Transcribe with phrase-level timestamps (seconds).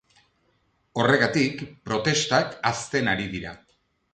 [1.03, 3.57] Horregatik, protestak hazten ari dira.